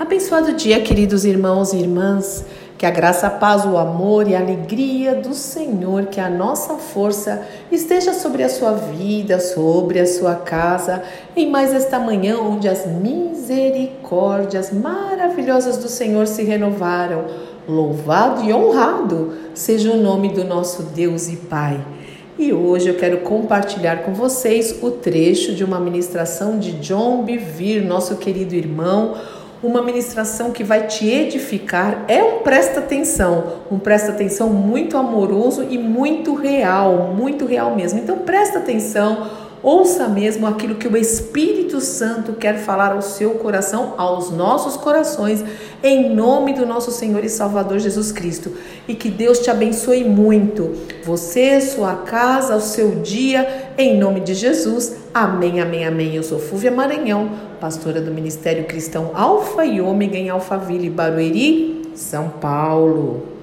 [0.00, 2.46] Abençoado dia, queridos irmãos e irmãs.
[2.78, 6.76] Que a graça, a paz, o amor e a alegria do Senhor, que a nossa
[6.76, 11.02] força esteja sobre a sua vida, sobre a sua casa,
[11.36, 17.26] em mais esta manhã onde as misericórdias maravilhosas do Senhor se renovaram.
[17.68, 21.78] Louvado e honrado seja o nome do nosso Deus e Pai.
[22.38, 27.84] E hoje eu quero compartilhar com vocês o trecho de uma ministração de John Bevere,
[27.84, 29.14] nosso querido irmão
[29.62, 35.66] uma ministração que vai te edificar é um presta atenção, um presta atenção muito amoroso
[35.68, 37.98] e muito real, muito real mesmo.
[37.98, 39.28] Então presta atenção,
[39.62, 45.44] ouça mesmo aquilo que o Espírito Santo quer falar ao seu coração, aos nossos corações,
[45.82, 48.52] em nome do nosso Senhor e Salvador Jesus Cristo.
[48.88, 50.72] E que Deus te abençoe muito,
[51.04, 54.96] você, sua casa, o seu dia, em nome de Jesus.
[55.12, 56.14] Amém, amém, amém.
[56.14, 57.30] Eu sou Fúvia Maranhão,
[57.60, 63.30] pastora do Ministério Cristão Alfa e Ômega em Alphaville, Barueri, São Paulo.